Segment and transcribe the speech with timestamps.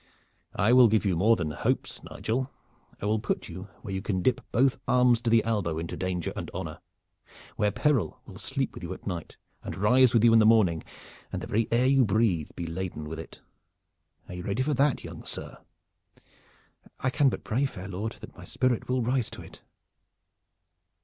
[0.55, 2.49] "I will give you more than hopes, Nigel.
[2.99, 6.33] I will put you where you can dip both arms to the elbow into danger
[6.35, 6.79] and honor,
[7.55, 10.81] where peril will sleep with you at night and rise with you in the morning
[11.31, 13.41] and the very air you breathe be laden with it.
[14.27, 15.59] Are you ready for that, young sir?"
[17.01, 19.61] "I can but pray, fair lord, that my spirit will rise to it."